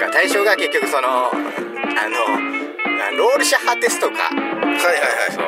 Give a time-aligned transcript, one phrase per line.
[0.00, 1.30] か対象が結局そのあ
[2.08, 2.16] の
[3.16, 4.16] ロールシャッハテストか。
[4.16, 5.32] はいはいはい。
[5.32, 5.44] そう。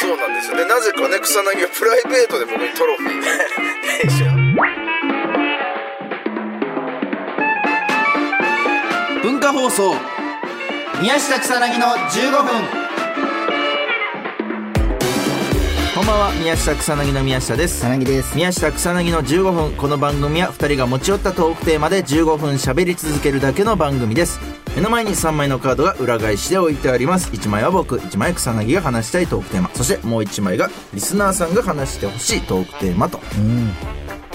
[0.00, 0.56] そうなんですよ。
[0.56, 3.22] でなぜかね草薙はプライベートで僕にトロフィー。
[4.02, 4.26] でしょ。
[9.22, 9.94] 文化放送。
[11.00, 12.88] 宮下草薙の15分
[16.08, 17.80] ばんは宮下草薙の宮下です。
[17.80, 18.34] 草薙です。
[18.34, 24.40] 宮下草薙の15分この番組は2人が持ち寄ったトークテーマで15分喋り続けるだけの番組です。
[24.74, 27.28] 目の前に3枚のカードが裏返しで置いてあります。
[27.32, 29.70] 1枚は僕1枚草薙が話したいトークテーマ。
[29.74, 33.72] そしてもう1枚がリスナーさんが話してほしいトークテーマとうんな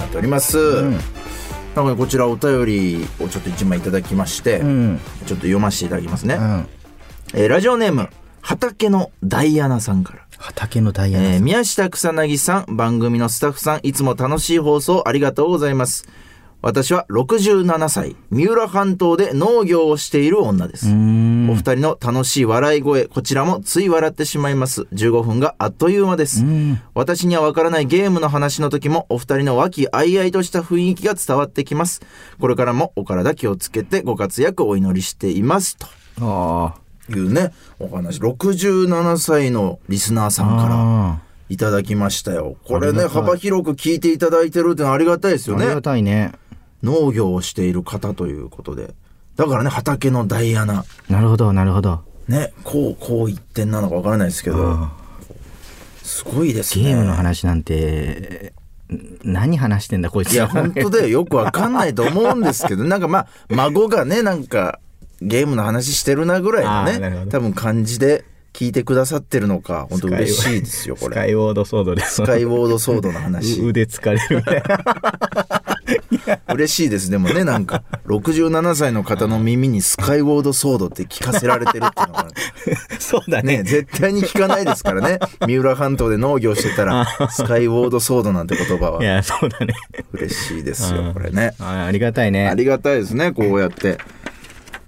[0.05, 0.83] っております、
[1.73, 4.99] なのでこちらお便りをちょっと1枚いただきまして、うん。
[5.25, 6.67] ちょっと読ませていただきますね、うん。
[7.33, 8.09] えーラジオネーム
[8.43, 16.05] 畑のダイアナさんから畑のダイヤえー宮下草薙さん、番組のスタッフさん、いつも楽しい放送ありがとうございます。
[16.61, 20.89] 私は67歳、三浦半島で農業をしている女です。
[20.93, 24.81] んお二人の楽しい笑い声、こちらもつい笑ってしまいます。
[24.93, 26.43] 15分があっという間です。
[26.93, 32.01] 私にはわからないゲームの話の時も、お二人の和気あいあいとした雰囲気が伝わってきます。
[32.41, 35.77] これからもお体気をつけてご活躍お祈りしています。
[35.77, 35.87] と
[36.19, 36.82] あ
[37.19, 38.19] いうね、お話。
[38.19, 40.75] 67歳のリスナーさんから。
[40.75, 41.19] あ
[41.49, 42.55] いただきましたよ。
[42.65, 45.81] これね、幅広く聞いていただいてるってのはありがたいですよねありが。
[45.81, 46.31] たいね
[46.81, 48.95] 農業をしている方ということで。
[49.35, 50.85] だからね、畑のダイアナ。
[51.09, 54.89] なるほどなるほどね、こう、こう一点なのかわからないですけど、
[56.01, 56.85] すごいですね。
[56.85, 58.53] ゲームの話なんて
[58.91, 64.79] ん何話してんだこいついや、本当でよくわかんないと思うんですけど、なんかまあ、孫がね、なんか、
[65.23, 71.15] ゲームの話してるなぐらいのね、多分感じで聞いてくださってるのか、本当嬉しいですよ、これ。
[71.15, 73.59] スカイウォードソードでスカイウォードソードの話。
[73.61, 74.37] う腕疲れる。
[74.37, 77.83] みたいな嬉しいですでもねなんか。
[78.07, 82.27] 67歳の方の耳にスカイウォードソードって聞かせられてるっていうのが
[82.99, 83.63] そうだね。
[83.63, 85.19] 絶対に聞かないですからね。
[85.47, 89.73] 三浦半島で農業してたら スカイウォードソードなんて言葉いはやそうだね。
[90.13, 91.53] 嬉しいですうんよこれね。
[91.59, 92.47] あありがたいね。
[92.47, 93.97] ありがたいですねこうやって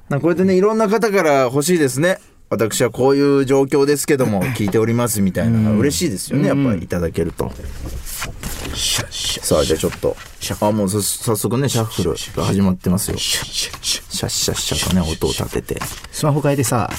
[0.09, 2.19] こうやってねいろんな方から欲しいですね。
[2.49, 7.51] 私はこういう状況ですけども 聞いておりますみたいなのが嬉しいですよねやっぱりいただけると。
[8.75, 10.15] さあじゃあちょっと。
[10.61, 13.17] あもうさ早速ねシャッフルが始まってますよ。
[13.17, 16.89] シャッシャッシャッとね音を立ててスマホ変えてさ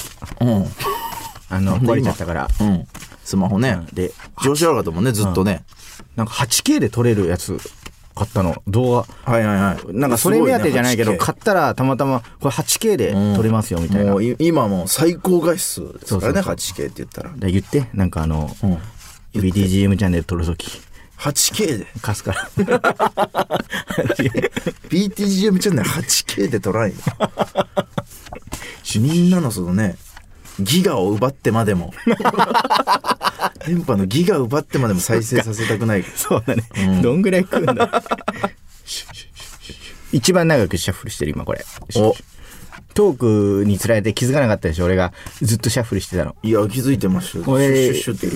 [0.41, 0.67] うん
[1.49, 2.87] あの壊れちゃったからうん
[3.25, 4.13] スマホねで
[4.43, 5.65] 調子悪かったもんねずっとね
[6.17, 7.59] なんか 8K で撮れるやつ
[8.17, 8.63] 買ったの。
[8.67, 9.31] 動画。
[9.31, 9.95] はいはいはい。
[9.95, 14.13] なんかそれ目当てじゃないけど、買ったらたまたまこれ 8K で撮れますよみたいな。
[14.13, 17.31] もうい今もう最高画質ですからねそうそう 8K って言ったら。
[17.37, 18.49] で言って、なんかあの、ん。
[19.35, 20.81] BTGM チャンネル撮るとき、
[21.19, 21.87] 8K で。
[22.01, 22.49] 貸すから。
[24.89, 26.95] BTGM チャンネル 8K で撮らんよ。
[28.99, 29.97] みんなのそのね
[30.61, 31.93] ギガを奪ってまでも。
[33.67, 36.03] 電波のギガ奪ってまでも再生させたくない。
[36.03, 36.63] そうだね。
[37.03, 38.03] どんぐらい食うんだ？
[40.13, 41.65] 一番長くシャッフルしてる今これ。
[41.97, 42.15] お。
[42.95, 44.87] トークにつられて気づかなかったでしょ？
[44.87, 45.13] 俺が
[45.43, 46.35] ずっとシャッフルしてたの。
[46.43, 47.39] いや気づいてました。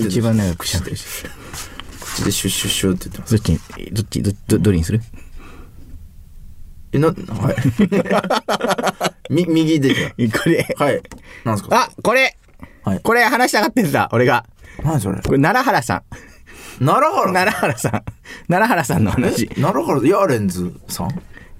[0.07, 1.29] 一番長くシャッフルして。
[1.29, 1.35] る。
[2.01, 3.37] 口でシュッシュッシュッって言ってます。
[3.37, 3.53] どっち？
[3.53, 3.59] に、
[3.93, 5.01] どっち、ど、ど、どれにする？
[6.93, 7.13] えなは
[7.53, 7.57] い
[9.31, 10.09] み右でじゃ
[10.39, 10.67] これ。
[10.79, 11.03] あはい。
[11.45, 11.83] なんですか？
[11.85, 12.37] あ、これ。
[12.85, 13.01] はい。
[13.03, 14.45] これ話したがってんだ、俺が。
[14.83, 15.21] 何それ？
[15.23, 16.03] これ、奈良原さん。
[16.85, 17.33] 奈良原？
[17.33, 17.93] 奈良原さん。
[18.49, 19.49] 奈良原さんの話。
[19.49, 21.09] 奈良原ヤーレンズさん？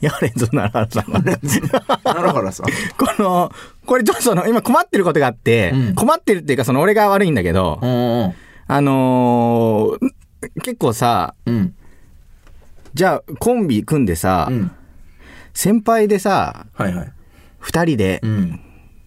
[0.01, 1.05] ヤーレンズ奈良原さん。
[1.13, 2.67] 奈良原さん。
[2.97, 3.53] この、
[3.87, 5.95] これちょっとその、今困ってることがあって、うん。
[5.95, 8.35] 困ってるっていうか、その俺が悪いんだけど、うんうん。
[8.67, 10.11] あのー
[10.63, 11.75] 結構さ、うん。
[12.95, 14.71] じゃあコンビ組んでさ、うん。
[15.53, 17.13] 先輩でさ、はいはい
[17.61, 18.61] 二人で、うん。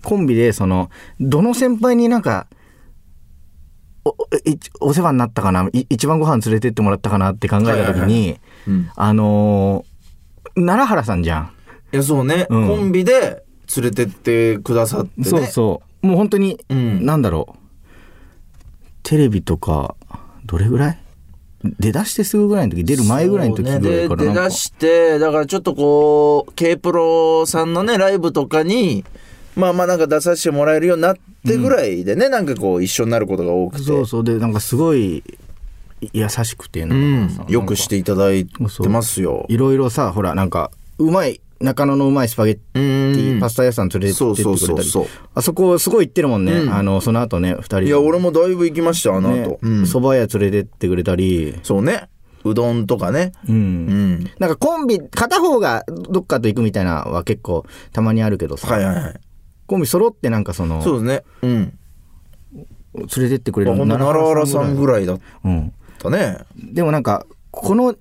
[0.03, 2.47] コンビで、その、どの先輩になんか、
[4.05, 4.15] お、
[4.45, 5.69] いお世話になったかな？
[5.73, 8.89] い一番ご飯連れてってもらったかなって考えたときに、うん。
[8.95, 9.93] あのー
[10.55, 11.51] 奈良原さんじゃん。
[11.93, 12.67] いやそうね、うん。
[12.67, 13.43] コンビで
[13.75, 15.25] 連れてってくださってね。
[15.25, 16.07] そうそう。
[16.07, 17.05] もう本当に、うん。
[17.05, 17.59] なんだろう。
[19.01, 19.95] テレビとか、
[20.45, 21.02] どれぐらい？
[21.79, 24.29] 出だしてすぐぐらいの時、出る前ぐらいの時ぐらいからね。
[24.29, 29.05] 出だしてだからちょっとこう K プロさんのねライブとかに
[29.55, 33.83] まあまあなんか出させてもらえるようになってぐらいでね、なんかこう一緒になることが多くて。
[33.83, 34.23] そうそう。
[34.23, 35.23] で、なんかすごい、
[36.11, 39.45] 優しくて、うん、よくしていただいてますよ。
[39.49, 44.43] いろいろさ、ほら、なんか、うまい、中野のうまいスパゲッティ、うんパスタ屋さん連れてってくれたり。
[44.43, 46.51] そうそうそうそうあそこすごい行ってるもんね。
[46.53, 47.85] うんあの、その後ね、二人で。
[47.87, 52.09] いや俺もだいぶ行きましたよあの後、蕎麦屋連れてってくれたり、そうね
[52.43, 53.31] うどんとかね。
[53.47, 53.55] うん。
[53.55, 54.29] うん。
[54.39, 59.19] なんかコンビ、片方がどっかと行くみたいなのは結構たまにあるけどさ、はいはいはい。
[59.65, 61.23] コンビ揃ってなんかその、そうですね。
[61.41, 61.79] うん。
[62.95, 64.87] 連れてってくれる奈良原さんぐい。
[64.87, 65.73] らいだっうん。
[65.99, 66.39] たね。
[66.57, 67.95] でもなんか、この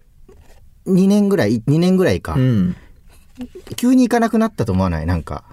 [0.86, 2.76] 2年ぐらい、2年ぐらいか、うん。
[3.76, 5.06] 急に行かなくなったと思わない？
[5.06, 5.44] なんか。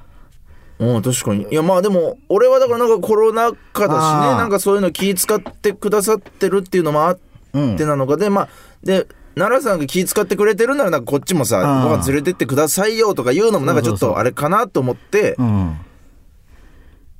[0.80, 1.46] うん、確かに。
[1.52, 7.20] いや、まあでも、俺はだからなんかコロナ禍だしね、あーなんかそういうの気使ってくださってるっていうのもあっ
[7.54, 7.86] うんて。
[7.86, 8.50] なのかで、まあ、
[8.84, 9.06] で、
[9.36, 15.78] 奈良さんが気使ってくれてるなら、なんかこっちもさ、あーご飯連れてってくださいよとか言うのもなんかちょっそうそうそうとあれかなと思って、うん。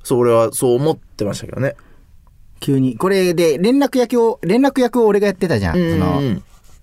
[0.02, 1.76] そう、俺はそう思ってましたけどね。
[2.60, 2.96] 急に。
[2.96, 5.78] これで、連絡役を、連絡役を俺がやってたじゃん。
[5.78, 6.42] うんその、うん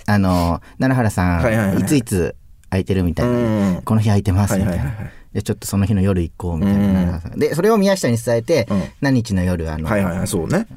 [0.09, 2.35] あの、奈良原さん、はいはいはいいついつ
[2.69, 3.31] 空いてるみたいな。
[3.31, 4.93] うんこの日空いてますみたいな。
[5.33, 7.19] で、ちょっとその日の夜行こうみたいな。
[7.35, 10.67] で、それを宮下に伝えて、うん何日の夜、あの、はいはいはい、そうね。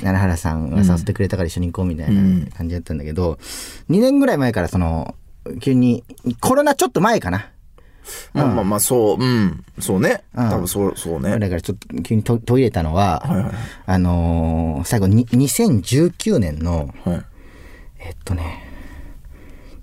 [0.00, 3.38] 奈良原さんが誘ってくれたから一緒に行こうみたいな感じだったんだけど、
[3.90, 5.14] 2年ぐらい前からその、
[5.60, 6.04] 急に、
[6.40, 7.50] コロナちょっと前かな。
[8.32, 10.22] まあまあまあ、そう、うん、そうね。
[10.34, 11.38] うん多分そう、そうね。
[11.38, 13.52] だからちょっと急にと途切れたのは、はいはい
[13.86, 17.22] あのー最後に、2019年の、はい。
[18.00, 18.71] えっとね、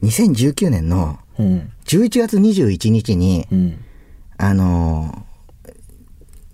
[0.03, 1.71] 2019年のうん。
[1.85, 3.85] 11月21日に、うん。
[4.37, 5.25] あの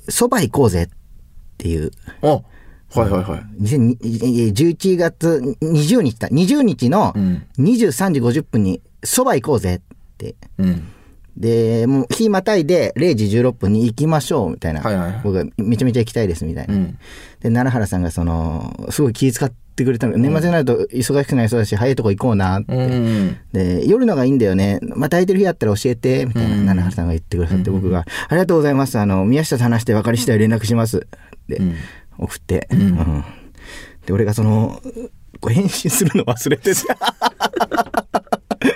[0.07, 0.89] ー、蕎麦行こうぜっ
[1.57, 3.63] ていう、あ、はいはいはい。
[3.63, 3.97] 2000
[4.53, 9.81] 11月20日だ、20日のうん23時50分に蕎麦行こうぜっ
[10.18, 10.36] て。
[10.57, 10.88] うん。
[11.36, 14.81] で、もう日またいで0時16分に行きましょうみたいな。
[14.81, 16.75] はいはいはい僕がめちゃめちゃ行きたいですみたいな。
[16.75, 16.86] うん
[17.39, 20.18] で、奈良原さんがその、すごい気遣ってくれたの。
[20.18, 22.74] 年末になると忙しくなりそうだし、早いとこ行こうなって。
[22.74, 23.38] うん。
[23.51, 24.80] で、夜のがいいんだよね。
[24.81, 28.98] また空いてる日あったら教えて、みたいな、うん奈良原さんが言ってくださって、僕が、ありがとうございます。
[28.98, 31.07] あの、宮下と話して分かり次第連絡します。
[31.48, 31.75] で、ん
[32.18, 33.24] 送って、うん
[34.06, 34.81] で、俺がその、
[35.42, 36.81] こう返信するの忘れてて。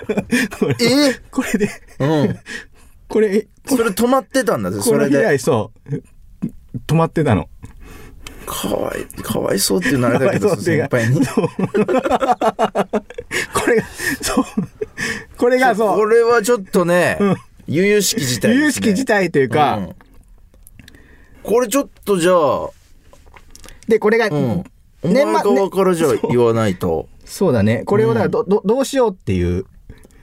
[0.59, 1.13] これえ？
[1.31, 1.69] これで、
[1.99, 2.39] うん。
[3.07, 5.37] これ、それ止まってたんだぜ、こそれで。
[5.37, 6.03] そう、
[6.87, 7.49] 止まってたの。
[8.49, 11.21] かわい、かわいそうっていうのはあれだけど、先輩に。
[13.53, 13.83] これが、
[14.21, 14.45] そう。
[15.37, 15.97] これがそう。
[15.97, 17.19] これはちょっとね、
[17.67, 18.55] 悠々しき事態ね。
[18.57, 19.95] 由々しき事態というか、うん
[21.41, 22.69] これちょっとじゃあ、
[23.87, 24.63] で、これが、うん。
[25.01, 27.07] お前側からじゃあ言わないと。
[27.23, 27.83] そうだね。
[27.85, 29.65] これをだからど、どどうしようっていう。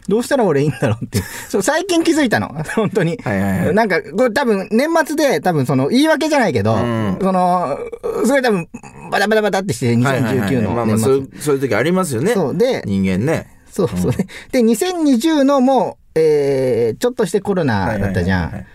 [0.08, 1.24] どうしたら俺いいんだろうっていう。
[1.48, 2.48] そう、最近気づいたの。
[2.74, 3.18] 本当に。
[3.22, 7.78] はいはいはいなんか、これ多分、年末で、多分その、言い訳じゃないけど、んその、
[8.24, 8.68] すごい多分、
[9.10, 11.04] バタバタバタってして、はいはいはい2019のまあまあ年末。
[11.04, 12.32] そういう、そういう時ありますよね。
[12.34, 13.48] そうで人間ね。
[13.70, 14.26] そうそうね。
[14.52, 18.66] で、2020のもう、えー、ちょっとしてコロナだったじゃんはいはいはいはい。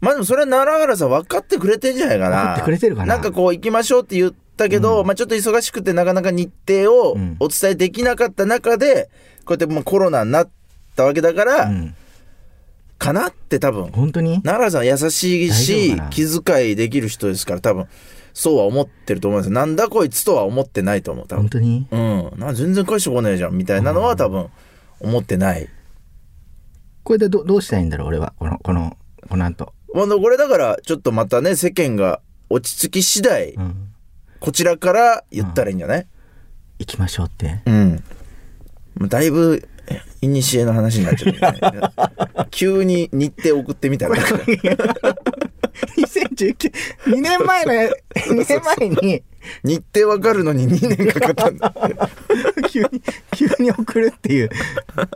[0.00, 2.36] まあでもそれは奈良原さん分かってくれてんじゃないかな。
[2.36, 9.08] 分かってくれてるかななんかこう行きましょうって言ったけど、まあちょっと忙しくてなかなか日程をんお伝えできなかった中で、
[9.44, 10.48] こうやってもうコロナになっ
[10.96, 11.94] たわけだから、うん。
[12.98, 13.88] かなって多分。
[13.88, 14.40] 本当に？
[14.42, 17.86] 奈良さん優しい大し気遣いできる人ですから多分。
[18.32, 21.42] そうは思ってると思いますなんだこいつとは思ってないと思う多分。
[21.42, 21.86] 本当に？
[21.90, 22.32] うん。
[22.36, 24.48] な全然返してこねえじゃんみたいなのは多分
[25.00, 25.68] 思ってない、
[27.02, 28.08] これでどどうしたらいいんだろう？
[28.08, 28.32] 俺は。
[28.38, 28.96] この、この、
[29.28, 33.88] このあ、これだからちょっとまたね世間が落ち着き次第、うん。
[34.40, 36.06] こちらから言ったらいいんじゃない？
[36.80, 37.60] 行きましょうって。
[37.66, 38.02] うん、
[39.00, 39.66] だいぶ
[40.20, 44.16] いにしえの話になっちゃった、ね、急に日程送ってみたら
[45.96, 46.72] 2019、
[47.06, 49.22] 2年前の、2年前に、
[49.62, 51.74] 日程わかるのに2年かかったんだ。
[52.70, 53.02] 急に、
[53.32, 54.50] 急に送るっていう。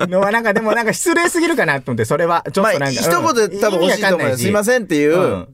[0.00, 2.44] のはなんかでもなんか失礼すぎるかなと思って、それは。
[2.52, 3.00] ちょっまあとなんか。
[3.00, 4.36] 一言で多分欲しいと思うよ。
[4.36, 4.64] すいまん。
[4.64, 5.48] せんっていう、うん。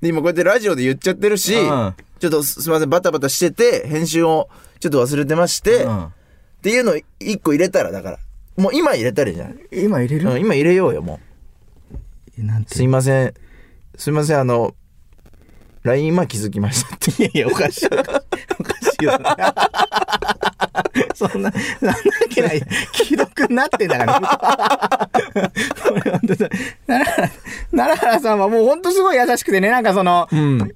[0.00, 1.94] で今こうやってラジオで言っちゃってるし、うん。
[2.18, 4.48] ちょっとすすいませんバタバタしてて編集を
[4.80, 6.12] ちょっと忘れてまして、うん
[6.58, 8.18] っていうのを一個入れたらだから
[8.56, 11.20] もう今入れたらいいじゃん、今入れる、うん、今入れようよも
[12.36, 12.74] なんて？
[12.74, 13.34] うすいません
[13.96, 14.74] すいませんあの
[15.84, 17.86] LINE 今気づきましたって いやいや、おかしい。
[17.86, 18.20] おか
[18.80, 19.12] しいよ。
[21.14, 21.94] そんな、なんだっ
[22.28, 22.48] けな、
[22.92, 25.10] 既読になってんだから。
[25.88, 26.48] これ本当さ、
[26.86, 27.28] 奈良
[27.76, 30.70] 奈良原さんはもう本当すごい優しくてね、なんかその、うん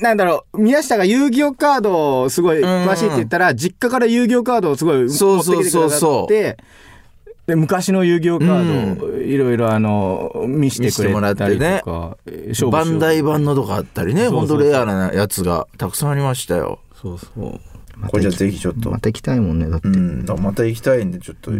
[0.00, 6.32] なんだろう、宮下が遊戯王カードをすごい詳しいって言ったら、実家から遊戯王カードをすごい持ってきてくださって、そうそうそうそう。
[6.32, 12.16] で昔の遊戯王カードをいろいろあの見せてくれたりとか、
[12.48, 16.78] 勝負バンダイ版のとかあったりねそうそうそうほんとレアなやつがたくさんありましたよ。
[17.00, 17.60] そうそう。
[18.08, 18.90] これじゃあぜひちょっと。
[18.90, 19.88] また行きたいもんね、だって。
[19.88, 20.24] うん。
[20.40, 21.50] また行きたいんでちょっと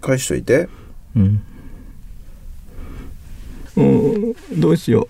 [0.00, 0.68] 返しといて、
[1.16, 1.42] うん。
[3.76, 5.08] うん、どうしよ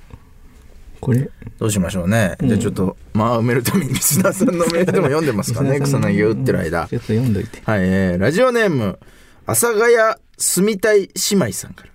[1.00, 1.28] これ？
[1.58, 5.80] どうしましょうね、じゃあちょっと間を埋めるためにリスナーさんのメールでも読んでますかね。
[5.80, 6.86] 草薙が打ってる間。
[6.88, 7.62] ちょっと読んどいて。
[7.64, 8.98] はい、えーラジオネーム、
[9.46, 9.96] 阿佐ヶ谷
[10.36, 11.90] 住みたい姉妹さんから。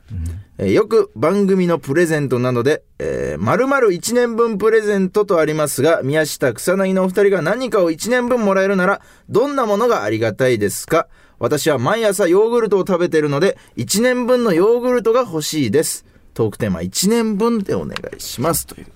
[0.57, 11.07] えーよく番組のプレゼントなどで、えー、〇〇1年分プレゼントとありますが、宮下草薙のお二人が何かを1年分もらえるなら、どんなものがありがたいですか？
[11.39, 16.05] 私は毎朝ヨーグルトを食べているので、1年分のヨーグルトが欲しいです。
[16.33, 18.65] トークテーマ1年分でお願いします。
[18.65, 18.87] という。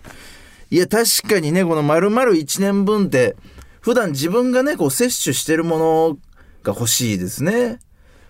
[0.72, 3.36] いや、確かにね、この〇〇1年分って、
[3.82, 6.18] 普段自分がね、こう摂取してるもの
[6.64, 7.80] が欲しいですね。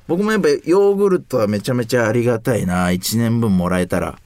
[0.08, 2.88] 僕もやっぱヨーグルトはめちゃめちゃありがたいな。
[2.88, 4.20] 1年分もらえたら。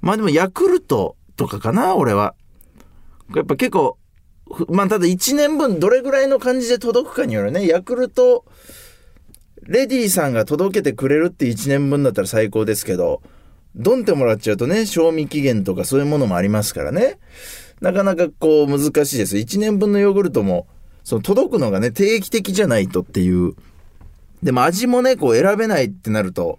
[0.00, 2.34] まあでもヤクルトとかかな、俺は。
[3.34, 3.96] やっぱ結構、
[4.68, 7.66] まあただ1年分どれぐらいの感じで届くかによるね。
[7.66, 8.44] ヤクルト、
[9.62, 13.22] レディーさんが届けてくれるって1年分だったら最高ですけど、
[13.76, 17.18] ドンってもらっちゃうとね、賞味期限とかそういうものもありますからね。
[17.80, 19.36] なかなかこう難しいです。
[19.36, 20.66] 1年分のヨーグルトも、
[21.04, 23.54] その届くのがね、定期的じゃないとっていう。
[24.42, 26.58] でも味もね、こう選べないってなると、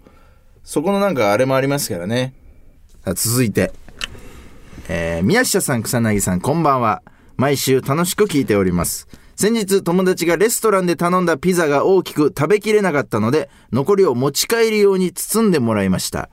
[0.64, 2.34] そこのなんかあれもありますからね。
[3.04, 3.72] さあ続いて。
[4.88, 7.02] えー、宮下さん、草薙さん、こんばんは。
[7.36, 9.08] 毎週楽しく聞いております。
[9.36, 16.28] 先日友達がレストランで頼んだピザが大きく食べきれなかったので、残りを持ち帰るように包んでもらいました。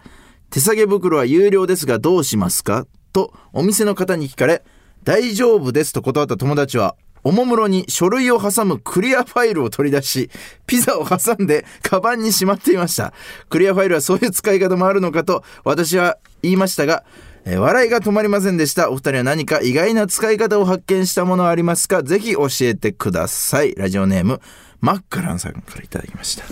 [0.50, 2.86] 手提げ袋は有料ですがどうしますか？
[3.13, 4.63] とお店の方に聞かれ、
[5.04, 10.30] 大丈夫ですと断った友達は、おもむろに書類を挟むクリアファイルを取り出し、
[10.66, 13.13] ピザを挟んでカバンにしまっていました。
[13.50, 17.04] クリアファイルはそういう使い方もあるのかと私は言いましたが、
[17.44, 18.89] え笑いが止まりませんでした。
[18.92, 22.04] お二人は何か意外な使い方を発見したものありますか？
[22.04, 23.75] ぜひ教えてください。
[23.75, 24.42] ラジオネーム、
[24.80, 26.46] マッカランさんからいただきました。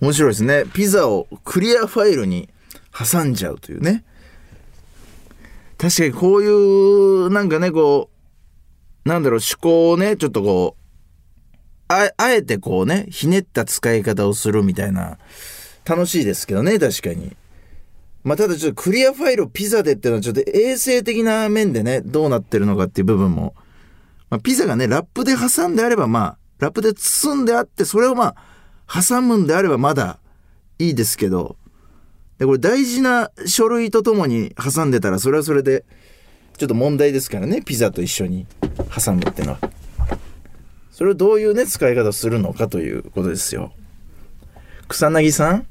[0.00, 0.64] 面白いですね。
[0.72, 2.48] ピザをクリアファイルに
[2.92, 4.04] 挟んじゃうというね。
[5.76, 8.10] 確かにこういう、なんかね、こ
[9.04, 10.80] う、なんだろう、思考をね、ちょっとこう、
[11.88, 15.18] ああえてこうね、ひねった使い方をするみたいな、
[15.84, 17.36] 楽しいですけどね、確かに。
[18.22, 23.54] まあ、ただちょっとクリアファイルをピザでっていうのはちょっと衛生的な面でね、どうなってるのかっていう部分も、
[24.28, 28.36] まあ、ピザがね、ラップで挟んであればまあ、ラップで包んであって、それをまあ、
[28.92, 30.18] 挟むんであればまだ
[30.78, 31.56] いいですけど、
[32.38, 35.84] で、これ大事な書類とともに挟んでたら、それはそれで、
[36.56, 38.46] ちょっと問題ですからね、ピザと一緒に
[38.94, 39.58] 挟むってのは。
[40.90, 43.72] それをどういうね、使い方をするのかということですよ。
[44.88, 45.66] 草薙さん？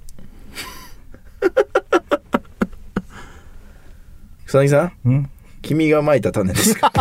[4.47, 5.09] 草薙さん？
[5.11, 5.29] ん。
[5.61, 6.89] 君がまいた種ですか？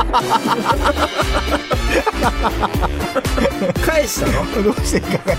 [3.87, 4.33] 返したの？
[4.65, 5.33] どうしていいか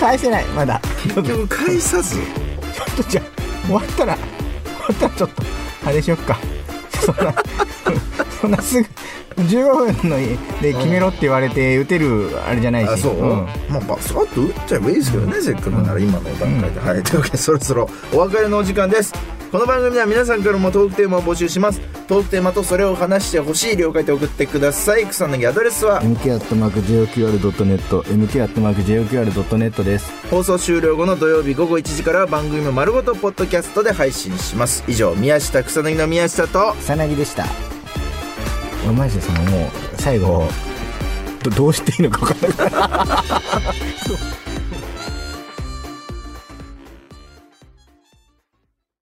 [0.00, 0.80] 返せないまだ。
[1.14, 2.16] ちょっ結局返さず
[2.96, 4.28] とじゃあ終わったら終わ
[4.92, 5.42] ったらちょっと
[5.86, 6.38] あれしよっか。
[7.04, 7.34] そんな
[8.40, 8.88] そんなすぐ
[9.42, 10.16] 15分の
[10.60, 12.90] で決めろって言われて打てるあれじゃないし。
[12.90, 13.46] あそう、ん。
[13.68, 19.12] まあまあスパッと打っちゃえばいいですけどね、せっかくなら今の段階で、はいというわけでそろそろお別れのお時間です
[19.50, 21.80] この番組では皆さんからもトークテーマを募集します。
[22.06, 25.08] トークテーマとそれを話してほしい了解で送ってください。
[25.08, 30.28] 草薙アドレスは mk.joqr.net mk.joqr.net です。
[30.28, 34.84] 放送終了後の土曜日午後1時からは番組も丸ごとポッドキャストで配信します。
[34.86, 37.46] 以上宮下草薙の宮下と草薙でした。
[38.86, 40.48] 俺マジでそのもう最後
[41.42, 43.16] どどうしていいのか分からな
[43.74, 44.49] い